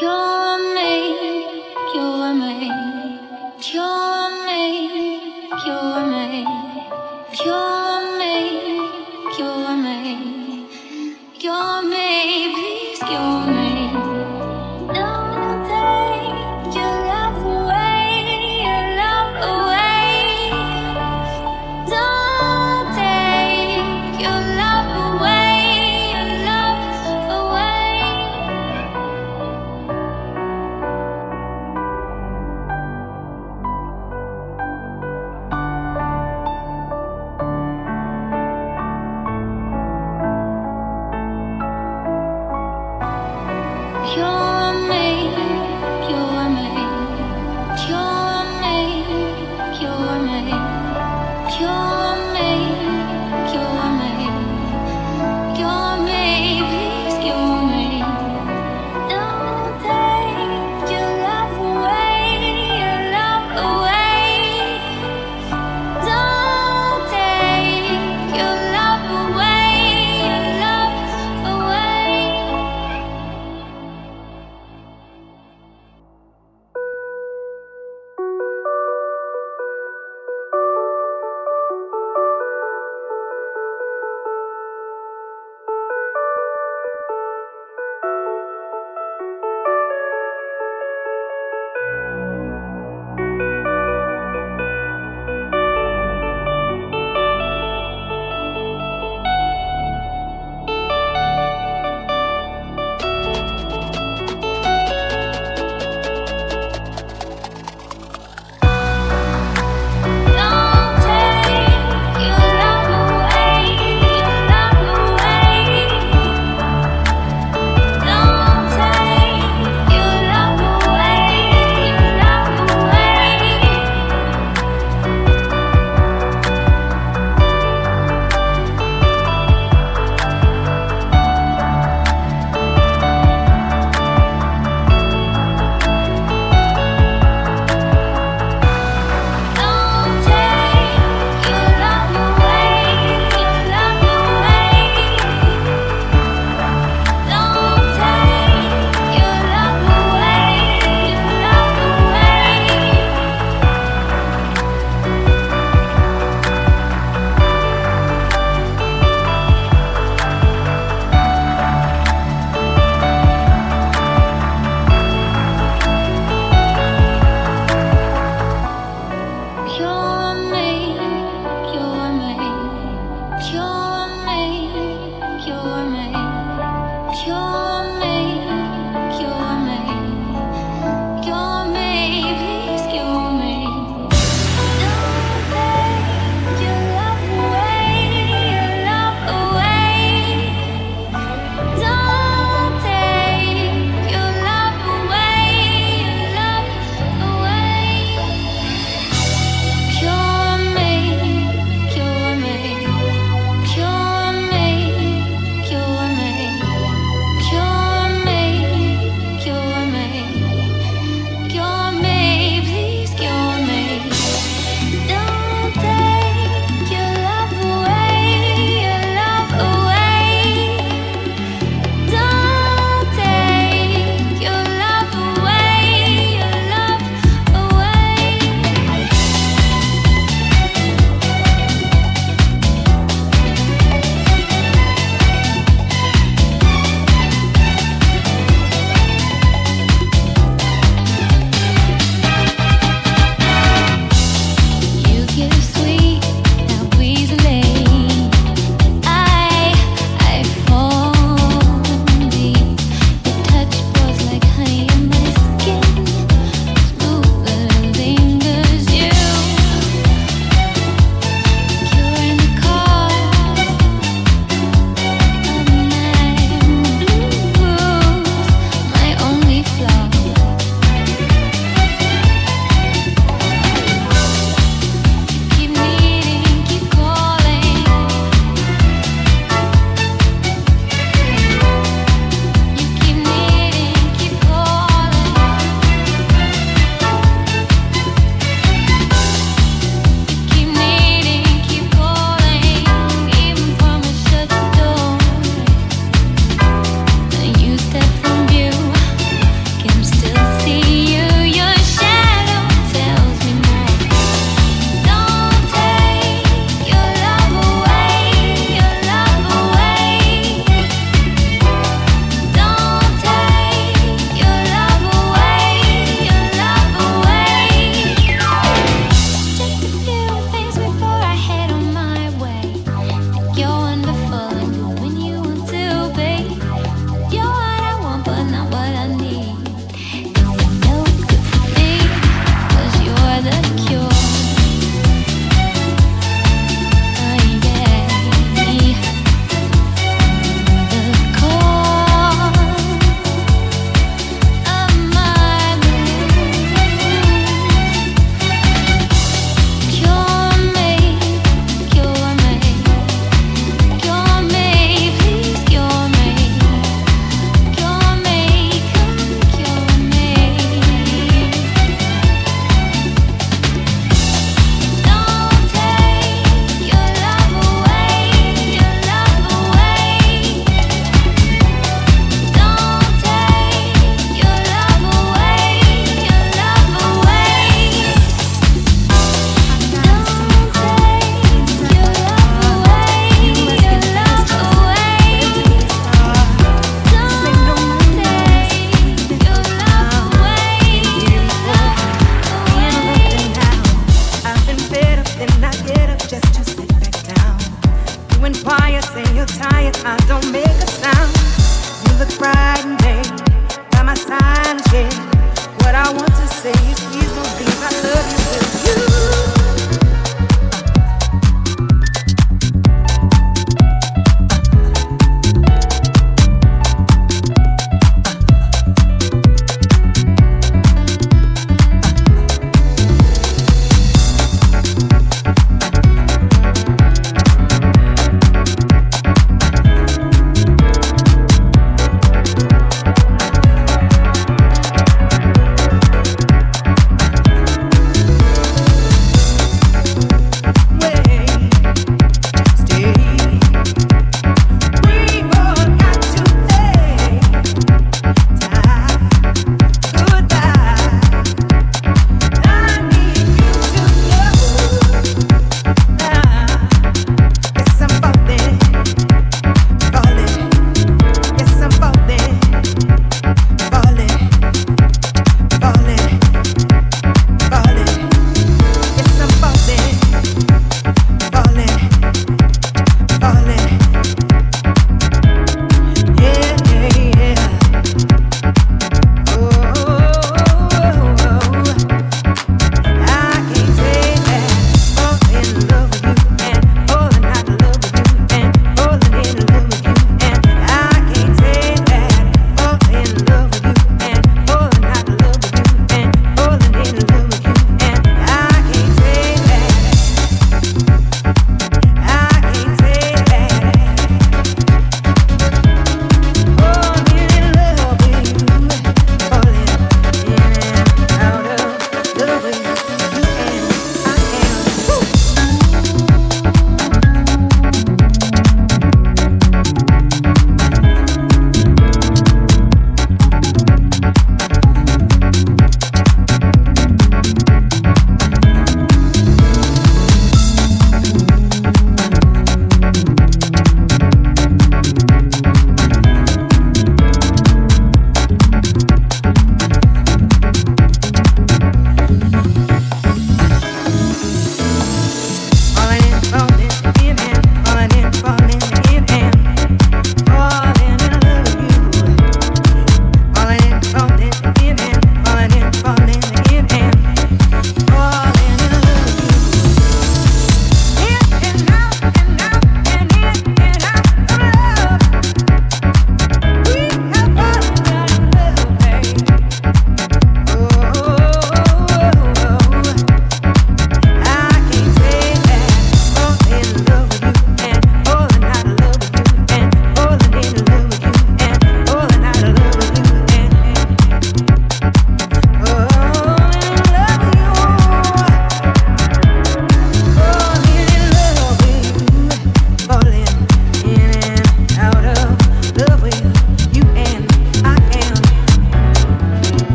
[0.00, 0.31] 今日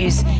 [0.00, 0.39] days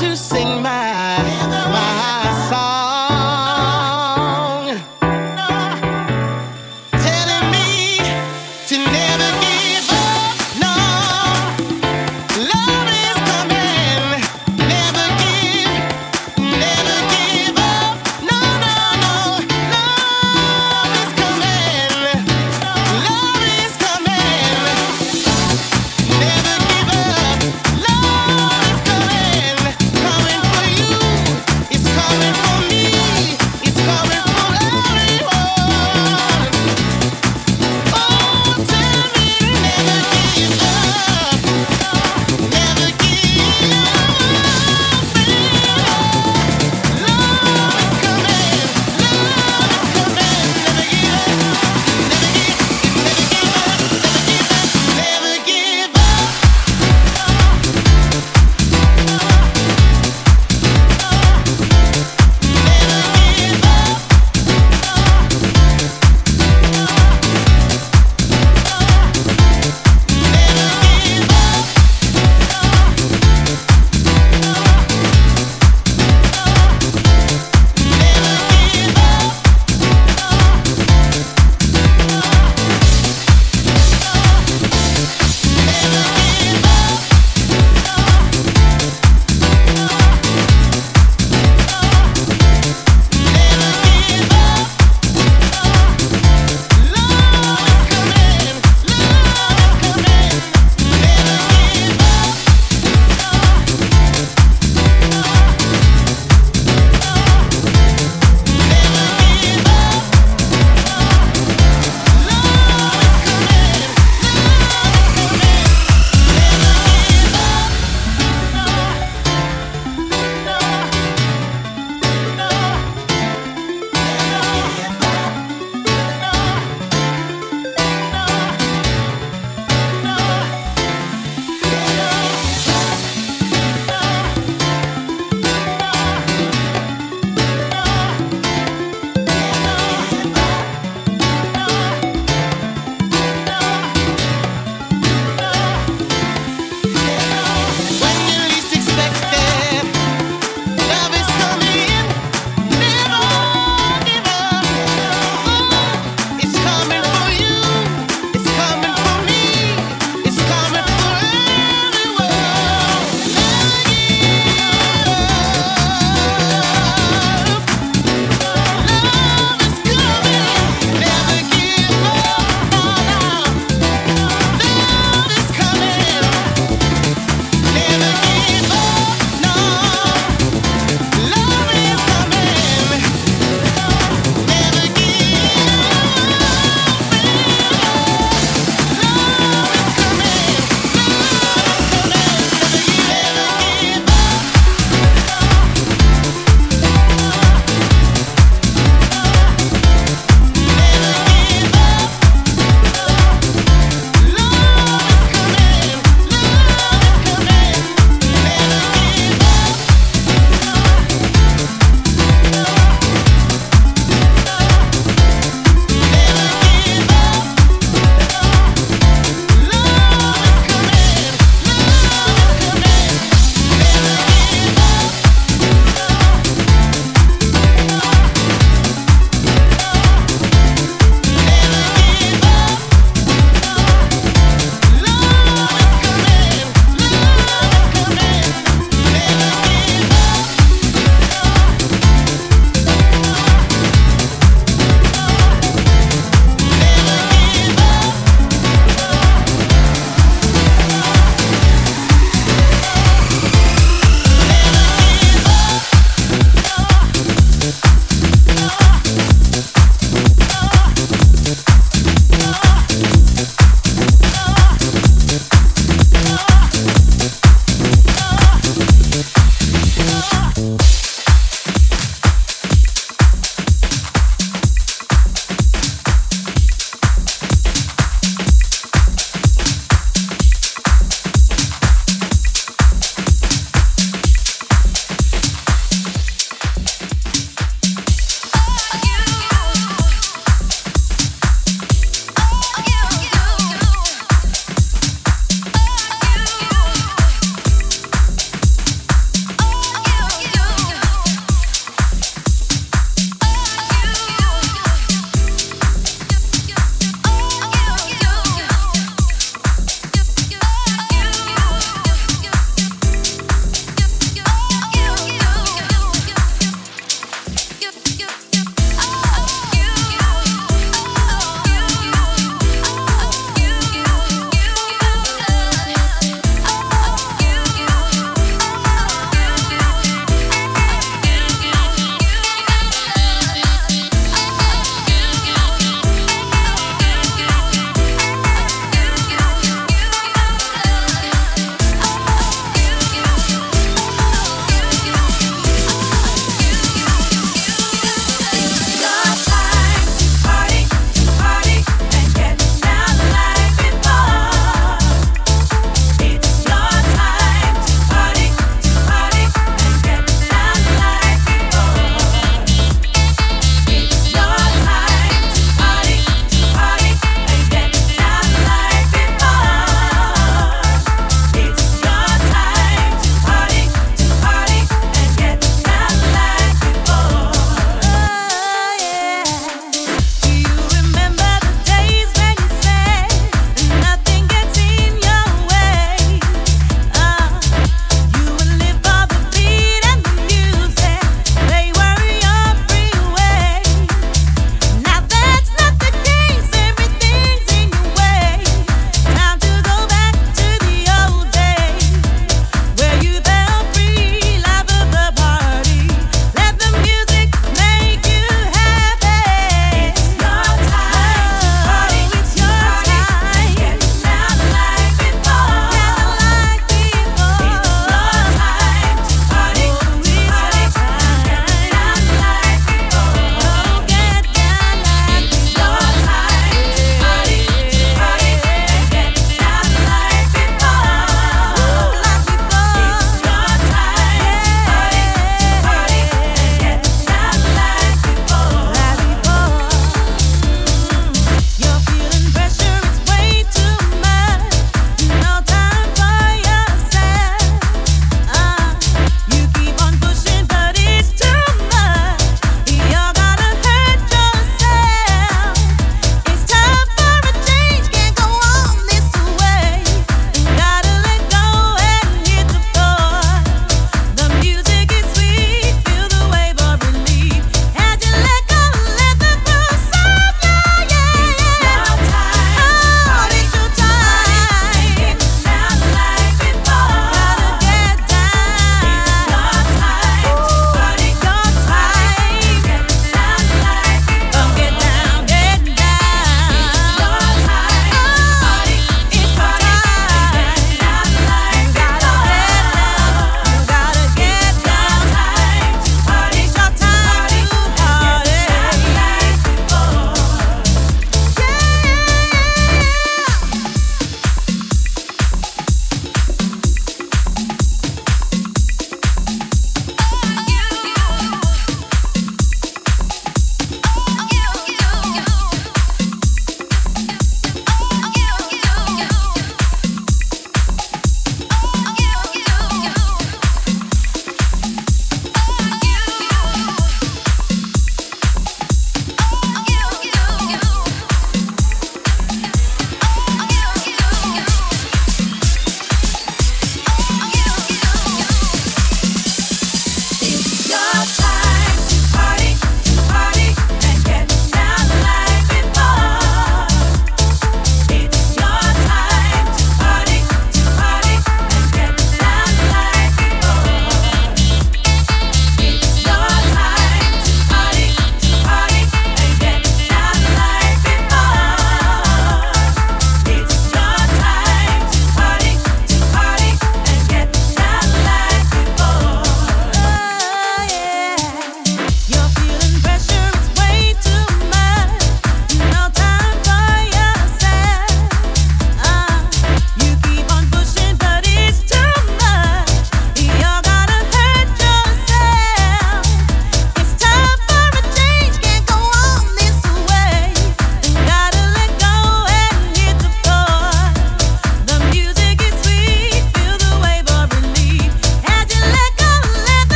[0.00, 0.85] to sing my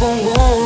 [0.00, 0.59] bumbum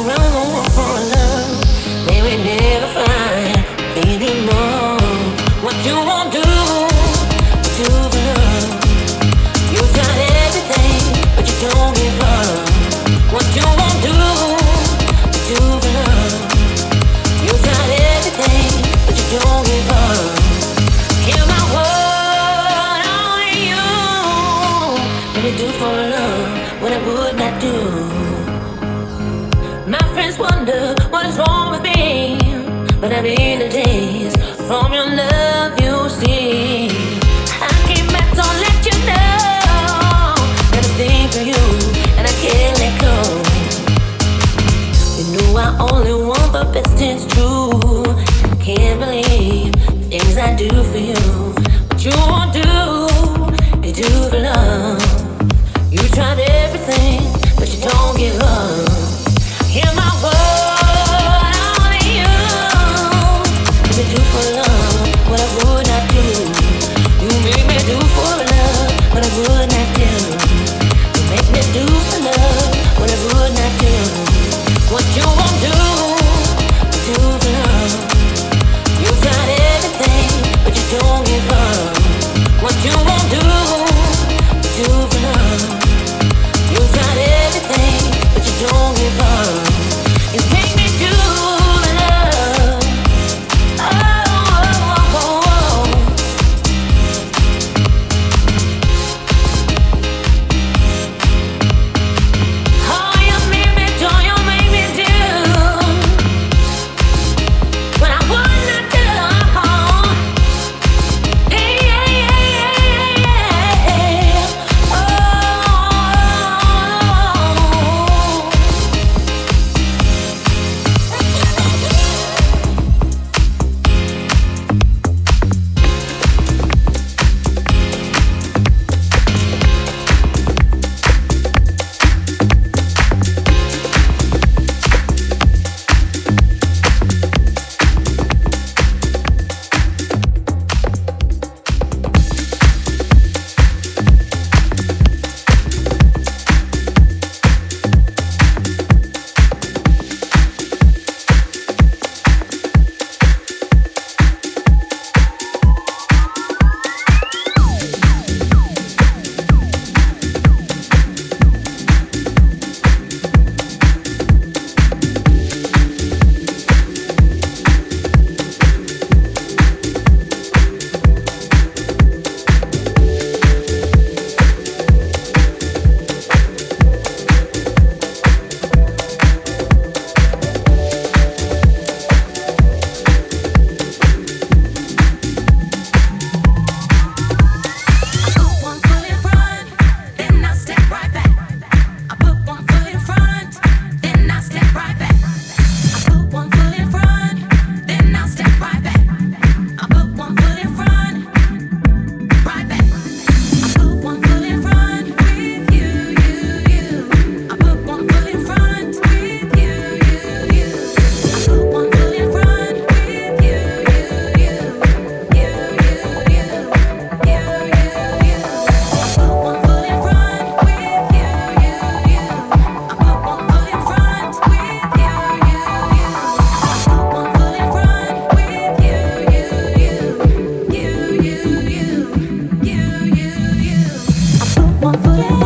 [234.84, 235.43] one foot in.